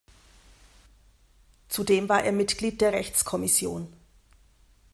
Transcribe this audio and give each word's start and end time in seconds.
Zudem 1.69 2.09
war 2.09 2.23
er 2.23 2.31
Mitglied 2.31 2.81
der 2.81 2.91
Rechtskommission. 2.91 3.93